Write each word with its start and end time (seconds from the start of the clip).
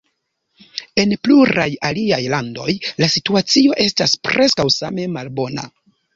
En 1.03 1.11
pluraj 1.27 1.65
aliaj 1.89 2.19
landoj 2.35 2.73
la 3.05 3.11
situacio 3.17 3.77
estas 3.85 4.19
preskaŭ 4.31 4.69
same 4.79 5.07
malbona. 5.21 5.69